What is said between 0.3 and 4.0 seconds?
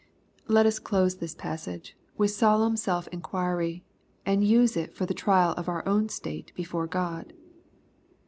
Let us close this passage with solemn self inquiry,